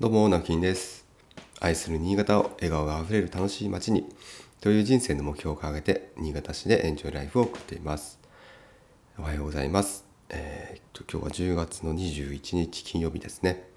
[0.00, 1.04] どうも、なきんです。
[1.60, 4.08] 愛する新潟を笑顔があふれる楽しい街に
[4.62, 8.18] という人生の目標を掲げて、新潟市でエンジョイライフを送っています。
[9.18, 10.06] おはようございます。
[10.30, 13.68] えーっと、今日は10月の21日金曜日ですね。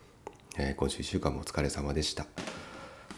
[0.57, 2.25] えー今週1週間もお疲れ様でした。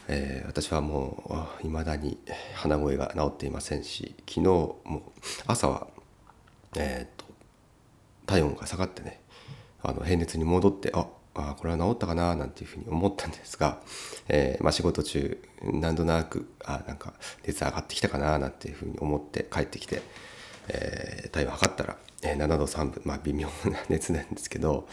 [0.08, 2.18] えー私はもう、未だに
[2.56, 5.12] 鼻声が治っていませんし、昨日も
[5.46, 5.86] 朝は、
[6.76, 7.24] えっと、
[8.26, 9.20] 体温が下がってね
[9.80, 11.06] あの平熱に戻ってあ
[11.42, 13.80] あこれは治ったかななんていうふうに思ったんですが、
[14.28, 17.14] えーまあ、仕事中何となくあなんか
[17.46, 20.02] 熱上がってきたかななんていうふうに思って帰ってきて、
[20.68, 24.88] えー体温測ったら、えー7度3分まあ微妙な熱なんですけど、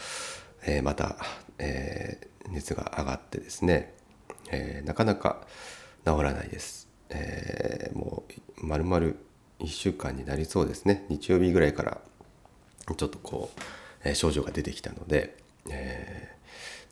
[0.64, 1.16] えーまた、
[1.58, 3.94] えー熱が上がってですね、
[4.50, 5.46] えーなかなか
[6.04, 6.88] 治らないです。
[7.08, 8.24] えーも
[8.60, 8.98] う丸々
[9.60, 12.00] 1週間になりそうですね日曜日ぐらいから
[12.96, 13.60] ちょっとこう、
[14.04, 15.36] えー症状が出てきたので、
[15.70, 16.33] えー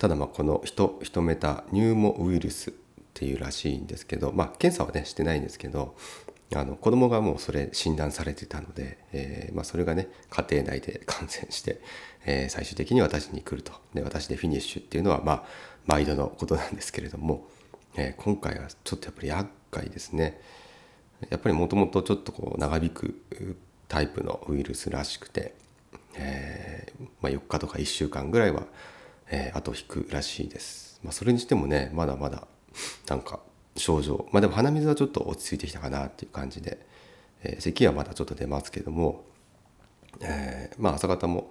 [0.02, 2.72] ただまあこのヒトヒトメタニューモウイルスっ
[3.14, 5.94] ていうらしいんですけどまあ検査はねしてないんですけど
[6.56, 11.80] あの子供がもうそれ診断されてたので、えーまあ、それがね家庭内で 感染して、
[12.24, 15.44] えー最終的に私に来るとで私でフィニッシュっていうのはまあ
[15.86, 17.46] 毎度のことなんですけれども、
[17.94, 20.40] えー今回はちょっとやっぱり厄介ですね。
[21.30, 23.14] やっぱりもともとちょっとこう長引く
[23.86, 25.54] タイプのウイルスらしくて、
[26.16, 28.66] えまあ、4日とか1週間ぐらいは、
[29.32, 31.00] えー後引くらしいです。
[31.02, 32.46] まあ、それにしてもねまだまだ
[33.08, 33.40] なんか
[33.76, 36.78] 症状まあでも鼻水はちょっと落ち着いてきたかなっていう感じで、
[37.42, 39.24] えー咳はまだちょっと出ますけども、
[40.20, 41.50] えーまあ朝方も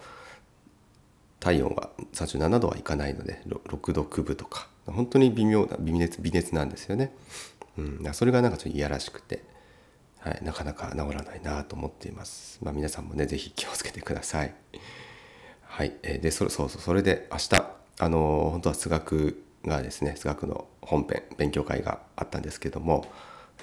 [1.40, 7.12] 体温が37度はいかないので6度9分とか本当に微妙な微熱微熱なんですよね。
[7.78, 9.44] うん、それがなんかちょっといやらしくて、
[10.20, 12.60] はい、なかなか治らないなと思っています。
[12.62, 14.54] まあ皆さんもね、ぜひ気をつけてください。
[15.74, 15.94] はい。
[16.04, 17.56] えーで、それ、そうそう、それで明日、
[18.00, 23.06] あのー本当は数学がですね、数学の本編、勉強会があったんですけども、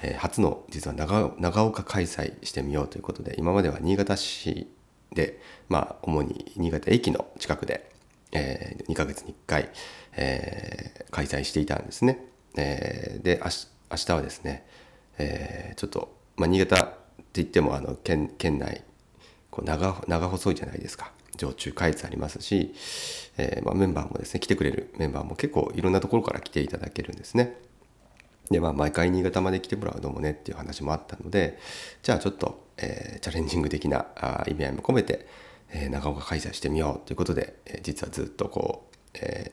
[0.01, 4.67] えー初の実は長長岡開催してみようということで、今までは新潟市
[5.13, 7.89] で、まあ主に新潟駅の近くで、
[8.31, 9.69] え2ヶ月に1回、
[10.13, 12.25] えー開催していたんですね。
[12.57, 14.65] えーで明日明日はですね、
[15.19, 16.95] えーちょっと、まあ、新潟って
[17.43, 18.83] 言ってもあの県県内
[19.51, 22.75] こう長長細いじゃないですか常駐下越ありますし、
[23.37, 27.57] えーまあ、メンバーもですね来てくれるメンバーも結構いろんなところから来ていただけるんですね。
[28.51, 31.59] でまあ毎回新潟まで来てもらうのもねっていう話もあったので
[32.01, 35.27] じゃあちょっと、えーチャレンジング的なあ意味合いも込めて、
[35.69, 39.51] えー長岡開催してみようということで、えー実はずっとこう、え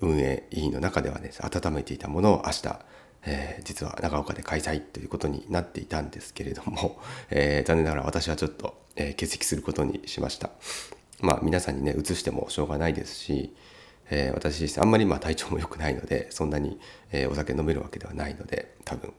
[0.00, 2.78] 運営委員の中ではね温めていたものを明日、
[3.26, 7.00] えー実は長岡で開催ということになっていたんですけれども、
[7.30, 10.50] えー残念ながら私はちょっと、えー欠席することにしました。
[11.22, 13.54] まあ皆さんにね移してもしょうがないですし、
[14.10, 16.78] えー私自身あんまりまあ体調も良くないのでそんなに、
[17.12, 19.12] えーお酒飲めるわけではないので多分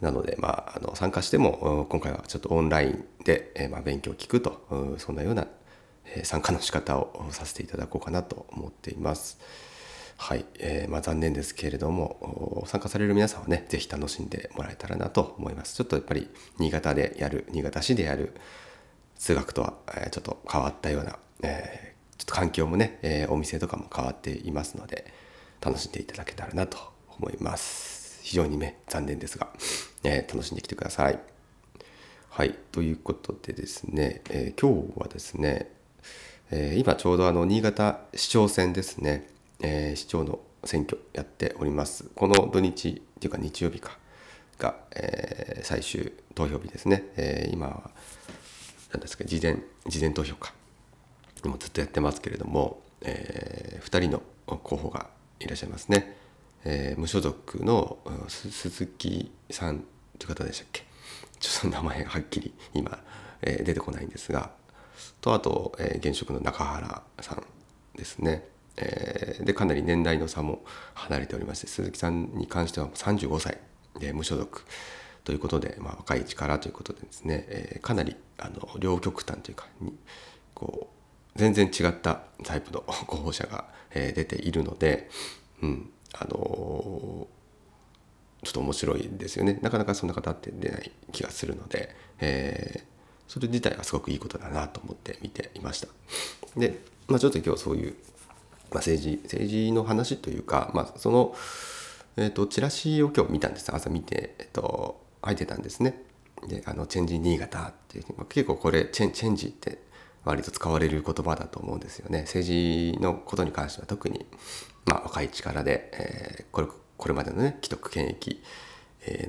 [0.00, 5.46] なのでまああの参加しても今回はちょっとオンラインで、えーまあ勉強を聞くとそんなような、
[6.06, 9.38] えー参加の仕方をさせていただこうかなと思っています。
[10.16, 15.76] はい、えーまあ残念ですけれども参加される皆さんはね是非楽しんでもらえたらなと思います。
[15.76, 16.28] ちょっとやっぱり
[16.58, 18.34] 新潟でやる新潟市でやる
[19.16, 21.88] 数学とは、えーちょっと変わったような、えー
[22.18, 25.12] ちょっと環境もね、えーお店とかも変わっていますので
[25.60, 26.78] 楽しんでいただけたらなと
[27.16, 28.20] 思います。
[28.22, 29.48] 非常にね残念ですが、
[30.02, 31.18] えー楽しんできてください。
[32.30, 35.70] はいということでですね、えー今日はですね、
[36.50, 39.28] え今ちょうどあの新潟市長選ですね、
[39.60, 42.10] え市長の選挙やっております。
[42.16, 43.96] この土日っていうか日曜日か
[44.58, 47.90] が、え最終投票日ですね、え今は
[48.92, 50.52] 何ですか事前事前投票か。
[51.46, 56.16] もずっとやってますけれども、え2人の候補がいらっしゃいますね、
[56.64, 59.84] えー無所属の鈴木さん
[60.18, 60.84] という方でしたっけ？
[61.38, 62.98] ちょっと名前がはっきり今、
[63.42, 64.50] えー出てこないんですが
[65.20, 67.44] とあと、えー現職の中原さん
[67.96, 73.58] ですね、えーでかなり年代の差も離れておりまして鈴木さんに関しては35歳
[74.00, 74.62] で無所属
[75.24, 79.94] ということで、まあ、若い力ということでですね、えーかなりあの両極端というかに
[80.54, 80.97] こう
[81.38, 85.08] 全然違ったタイプの 候補者が、えー出ているので、
[85.62, 87.38] うんあのー
[88.44, 92.88] ちょっと面白いですよねなかなかそんな方って出ない気がするので、えー
[93.28, 95.88] それ自体はすごくいいことだなと思って見ていました。
[96.56, 97.94] で、まあ、ちょっと今日そういう、
[98.70, 101.36] まあ、政治政治の話というか、まあ、その、
[102.16, 106.02] えー、とチラシを今日見たんです朝見て、えー、と入ってたんですね。
[106.46, 109.78] であのチェンジ新潟っていう、まあ、結構これチェンチェンジって
[110.28, 114.26] 割と使われる言葉だと思うんですよね政治のことに関しては特に
[114.88, 118.42] まあ、若い力で、えー、これこれまでのね既得権益、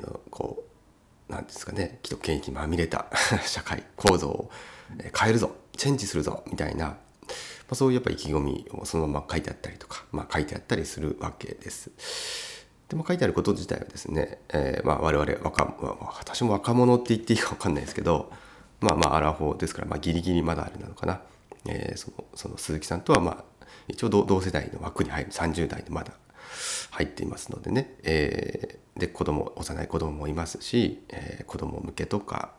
[0.02, 0.64] のこ
[1.30, 3.08] うなんですかね既得権益まみれた
[3.46, 4.50] 社会構造を
[5.14, 6.98] 変えるぞチェンジするぞみたいな、ま
[7.72, 11.92] あ、そういうやっぱ意気込みをそのまま書いてあったりとか、まあ、書いてあったりするわけです。
[12.88, 15.76] でも書いてあること自体はですね、えー、まあ我々若
[16.18, 18.32] 私も若者って言っていいか分かんないですけど
[18.82, 21.22] まあまあアラフォーですから、まあ、ギリギリまだあれなのかな、
[21.68, 26.14] えー、そのその鈴木さんとはまあ一応同世代の枠に入る30代でまだ
[26.92, 32.54] 入っていますのでね、えー、で子供幼い子供もいますし、えー、子供向けとか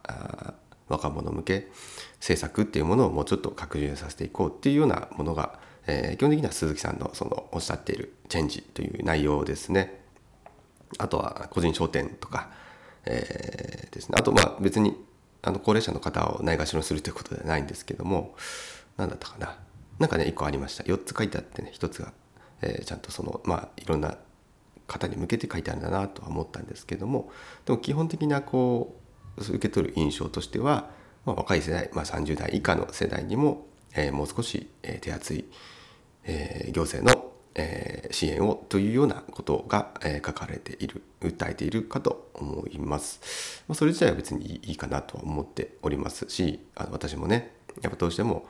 [0.88, 1.69] 若者向け
[2.19, 10.00] 政策っていうものをもうちょっと拡充させていこうっていうようなものが、えー、基本的には鈴木さんのそのおっしゃっているチェンジという内容ですね。
[10.99, 12.50] あとは個人商店とか、
[13.06, 14.16] えー、ですね。
[14.19, 14.96] あとまあ別に
[15.42, 18.34] あの高齢者の方をないがしろにするということではないんですけども
[18.96, 19.56] 何だったかな。
[19.98, 20.84] なんかね1個ありました。
[20.84, 22.12] 4つ書いてあってね1つが、
[22.62, 24.16] えー、ちゃんとそのまあいろんな
[24.90, 27.31] 方に向けて書いてあるんだなとは思ったんですけども
[27.64, 28.96] でも基本的なこ
[29.37, 30.90] う受け取る印象としては、
[31.25, 35.44] まあ、若い世代、まあ、30代以下の世代にも、えー、もう少し、えー、手厚い、
[36.25, 47.52] えー、行政の、えー、支援をというようなことが、えー、書かれている訴えているかと思います、まあ、それ自体は別にいいかなとは思っておりますしあの私もね
[47.82, 48.47] やっぱどうしても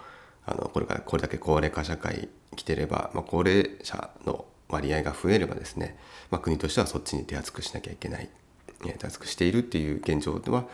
[0.46, 5.98] あのこれからこれだけ高齢化社会来てれば、まあ、高齢者の割合が増えればですね、
[6.30, 8.28] まあ、国としてはそっちに手厚くしなきゃいけない
[8.98, 10.64] 手厚くしているっていう現状では、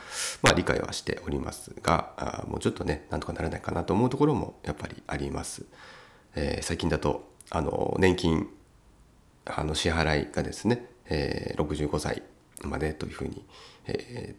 [0.43, 5.65] まあ、理解はしておりますがあもうちょっとねなんとかならないかなと思うところもやっぱりあります。
[6.39, 8.49] えー、最近だとあの年金
[9.45, 12.23] あの支払いがですね、えー、65歳
[12.63, 13.45] までというふうに、
[13.87, 14.35] え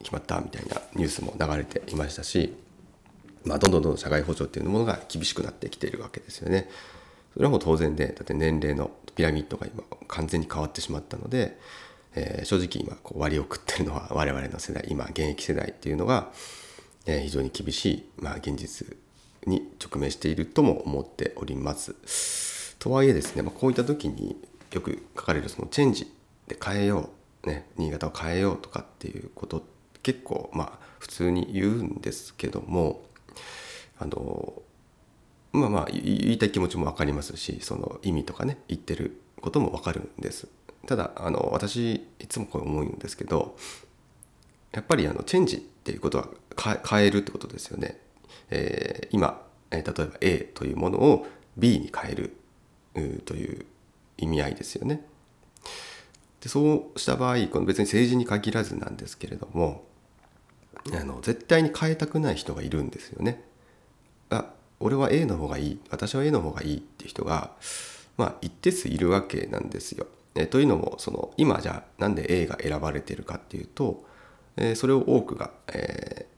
[0.00, 2.54] ー、決まったみたいなニュースも流れていましたし
[3.46, 6.68] まあ、どんどんどんどん社会保障っていうものが厳しくなってきているわけですよね。
[7.32, 11.58] それはもう当然でだって年齢のピラミッドが今完全に変わってしまったので、
[12.14, 16.32] えー、正直今こう割を食ってるのは我々の世代今現役世代っていうのが、
[17.06, 18.96] えー、非常に厳しい、まあ、現実
[19.46, 22.76] に直面しているとも思っております。
[22.78, 24.36] とはいえですね、まあ、こういった時に
[24.72, 26.12] よく書かれるそのチェンジ
[26.46, 27.10] で変えよ
[27.44, 29.64] う、ね、新潟を変えようとかっていうこと
[30.02, 33.02] 結構まあ普通に言うんですけども
[33.98, 34.62] あの
[35.52, 40.48] まあまあ言いたい気持ちも分かりますしその意味とかね言ってることも分かるんです
[40.86, 43.56] ただあの私いつもこう思うんですけど
[44.72, 46.28] やっぱりあのチェンジっていうことは
[46.88, 47.98] 変えるってことですよね、
[48.50, 51.26] えー、今、えー、例えば A というものを
[51.56, 52.36] B に変える
[53.24, 53.66] という
[54.18, 55.04] 意味合いですよね。
[56.40, 59.84] でそうした場合この別に政治に限らずなんですけれども
[60.92, 63.42] あの絶対に変えたくない人がいるんですよね。
[64.30, 65.80] あ俺は A の方がいい。
[65.90, 67.52] 私は A の方がいいって人が
[68.16, 70.06] まあ一定数いるわけなんですよ。
[70.34, 74.04] えというのもその今じゃあなんで A が選ばれてるかっていうと、
[74.56, 76.35] えそれを多くが、えー、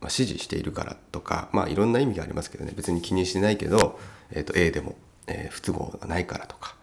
[0.00, 2.72] まあ、支持しているからとかまあいろんな意味がありますけどね。
[2.76, 3.98] 別に気にしてないけど、
[4.30, 4.96] えー、と A でも、
[5.26, 6.76] えー、不都合がないからとか、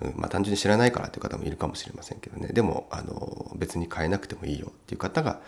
[0.00, 2.48] うんまあ、単純に知らないからっていう方もいるかもしれませんけどね。
[2.48, 5.40] でもあの別に変えなくてもいいよっていう方が、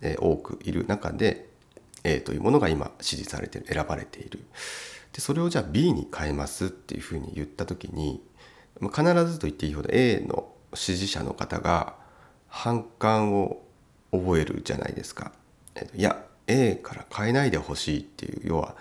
[0.00, 1.48] え多くいる中で
[2.04, 4.40] A というものが今支持されてる選ばれている。
[5.12, 8.22] でそれをじゃあ B に変えますっていうふうに言った時に
[8.80, 11.94] ま必ずと言っていいほど A の支持者の方が
[12.48, 13.62] 反感を
[14.10, 15.32] 覚えるじゃないですか。
[15.94, 18.76] いや A から変えないでほしいっていう要は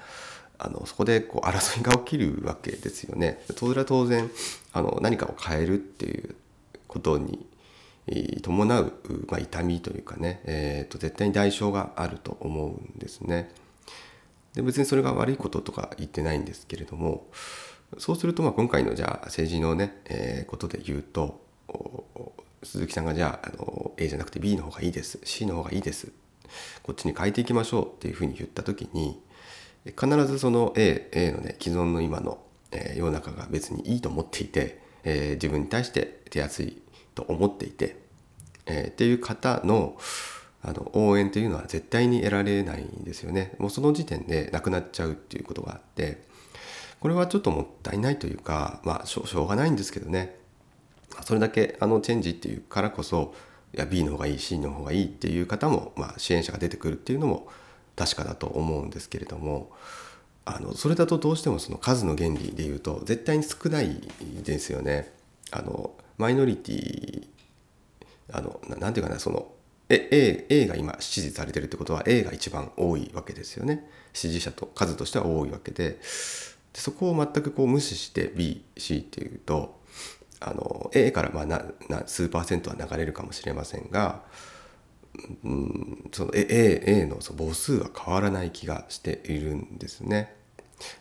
[0.57, 3.43] あのそこでこう争いが起きるわけですよね。
[3.57, 4.29] それは当然
[4.73, 6.35] あの何かを変えるっていう
[6.87, 7.47] ことに
[8.41, 8.93] 伴う、
[9.27, 13.49] まあ、痛みというかね、えーと、絶対に代償があると思うんですね。
[14.53, 17.27] で別にそれが悪いこととか言ってないんですけれども
[17.97, 21.41] そうするとまあ今回のじゃあ政治のね、えー、ことで言うと
[22.63, 26.11] 鈴木さんがじゃああの A じゃなくて B の方がいいです C の方がいいです
[26.83, 29.19] こっちに変えていきましょうっていうふうに言った時に
[29.85, 32.39] 必ずその A, A のね既存の今の、
[32.71, 36.81] えー、世の中が別にいいと思っていて、えー、自分に対して手厚い
[37.15, 37.97] と思っていて、
[38.65, 39.97] えー、っていう方の
[40.63, 43.55] あの応援というのは絶対に得られないんですよね。
[43.57, 46.21] もうその時点でなくなっちゃうっていうことがあって
[46.99, 50.37] これはちょっともったいないというかまあしょうがないんですけどね
[51.23, 53.33] それだけあのチェンジっていうからこそ
[53.73, 57.47] いや B の方がいい C の方がいいっていう方も、まあ、支援者が出てくるっていうのも
[57.95, 59.71] 確かだと思うんですけれども
[60.45, 64.01] あのそれだとどうしてもその数の原理でいうと絶対に少ない
[64.43, 65.13] ですよね。
[65.51, 67.27] あのマイノリティ
[68.31, 69.51] あのなていうかなその
[69.89, 75.99] A, A が今支持されてるってことは A が一番多いわけですよね支持者と数としては多いわけで
[76.73, 79.80] でそこを全くこう無視して BC っていうと
[80.41, 84.23] あの A からまあなな数パーセントは流れるかもしれませんが、
[85.43, 90.35] うん、その A, A のその母数は変わらない気がしているんですね。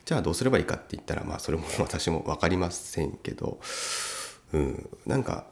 [0.05, 3.59] じゃあどうすればいいかって言ったらまあそれも 私も分かりませんけど、
[4.53, 5.47] うん、なんか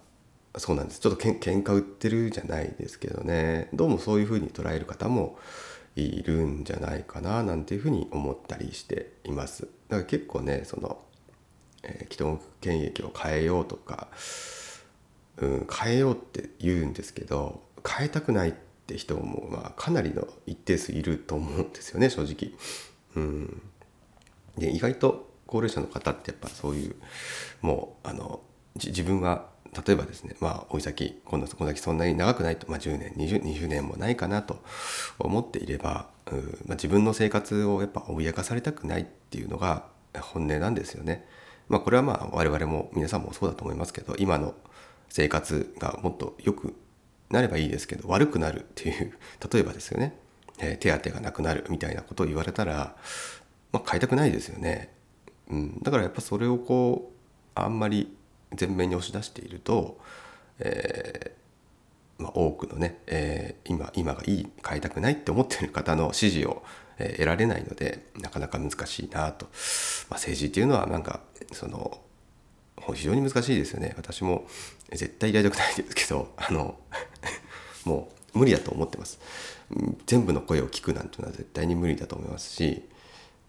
[0.56, 5.38] そうなんですちょっとけん喧嘩売ってるじゃないですけどねどうもそういうふうに捉える方も
[5.96, 9.62] いるんじゃないかななんていうふうに思ったりしています。
[9.88, 11.04] だから結構ねその、
[11.82, 14.08] えー、既得権益を変えようとか、
[15.38, 18.52] うん、変えようって言うんですけど変えたくないっ
[18.86, 22.52] て人も、まあ、かなりの一定数いると思うんですよね正直。
[23.16, 23.62] うん、
[24.56, 26.96] で意外と高齢者の方ってやっぱそういう
[27.62, 28.40] もうあの
[28.76, 29.46] 自分は
[29.86, 34.62] 例えばですねまあ追い先今度この先そんなに長くないと、まあ、10年 20, 20年もないかなと
[35.18, 39.86] 思っていれば、うんまあ、自分の生活をやっぱ脅かされたくないっていうのが
[40.20, 41.26] 本音なんですよね。
[41.68, 44.54] まあ、これはまあ我々も皆さんもそうだと思いますけど今の
[45.08, 46.74] 生活がもっと良く
[47.30, 49.16] なればいいですけど悪くなるっていう
[49.52, 50.18] 例えばですよね、
[50.58, 52.96] えー、手当がなくなるみたいなことを言われたら、
[53.72, 54.94] まあ、変えたくないですよね。
[55.50, 57.18] うん、だからやっぱそれをこう
[57.54, 58.14] あんまり
[58.58, 59.98] 前面に押し出していると、
[60.58, 66.62] えーまあ、多くのね、えー、今今がいい変えたくないって思ってる方の支持を、
[66.98, 71.20] え、得られないのでなかなか難しいなと、まあ、政治っていうのはなんか
[71.52, 72.00] その
[72.94, 73.94] 非常に難しいですよね。
[73.96, 74.46] 私も
[74.90, 76.78] 絶対やりたくないですけどあの
[77.84, 79.18] もう無理だと思ってます。
[80.06, 82.88] 全部の声を聞くなんていうのは絶対に無理だと思いますし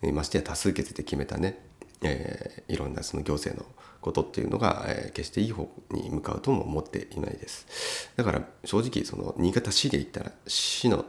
[0.01, 1.69] ましてや多数決で決めたね
[2.01, 3.69] えー、いろんなその行政の
[4.01, 8.11] ことっていうのが、えー、決していい方に向かうとも思っていないです。
[8.15, 11.05] だから正直その新潟市で言ったら市の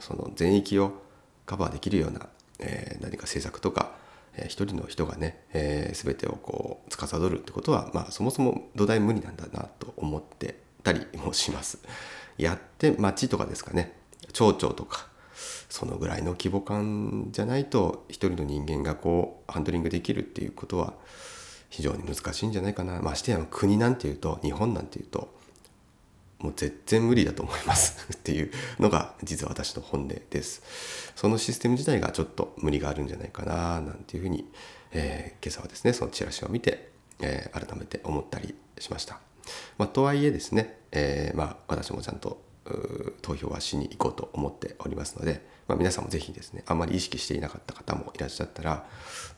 [0.00, 1.02] その全域を
[1.46, 3.92] カバーできるような、えー、何か政策とか、
[4.36, 11.78] えー、一人の人がね、えー、全てをこう司るってことは、まあ、そもそも土台無理なんだなと思ってたりもします。
[12.38, 13.92] やって町とかですかね
[14.32, 15.06] 町長とか
[15.68, 20.94] そのぐらいの規模感じゃないと一人の人間がこうハンドリングできるっていうことは
[21.68, 25.34] 非常に難しいんじゃないかなましてや国なんていうと日本なんていうと
[26.44, 28.06] もう全然無理だと思います。
[28.12, 30.62] っていうのが実は私の本音です。
[31.16, 34.46] そのシステム自体がちょっと無理があるんじゃないかななんていうふうに、
[34.92, 39.20] えー、今朝はですねそのチラシを見て、えー、改めて思ったりしました、
[39.78, 42.42] まあ、とはいえですね、えー、まあ私もちゃんと
[43.22, 48.86] 投票はしに行こうと思っておりますので、まあ、皆さんもぜひですねあんまり意識していなかった方もいらっしゃったら、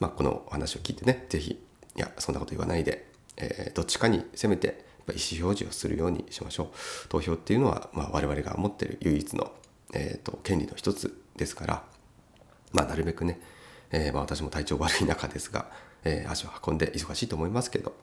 [0.01, 1.53] ま、このお話を聞いてねぜひ
[1.97, 9.53] いやそんなこと言わないで、え、どっちかにせめて意思表示をするようにしましょう投票っていうのは、まあ、我々が持ってる唯一の、
[9.93, 11.83] えーと、権利の一つですから、
[12.73, 13.41] まあ、なるべくね、
[13.91, 15.71] えー、まあ、私も体調悪い中ですが、
[16.05, 17.95] えー、足を運んで忙しいと思いますけど、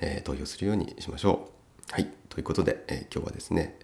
[0.00, 1.50] え投票するようにしましょ
[1.90, 1.92] う。
[1.92, 3.78] はいということで、え今日はですね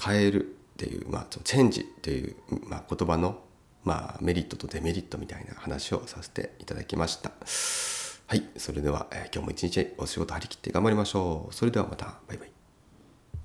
[0.00, 3.38] 変えるっていう、まあ、チェンジっていう、まあ、言葉の、
[3.84, 7.32] まあ、メリットとデメリットみたいな話をさせていただきました。
[8.30, 11.52] はい、それでは、えー、今日も一日お仕事張り切って頑張りましょう。
[11.52, 12.59] それではまた、バイバイ。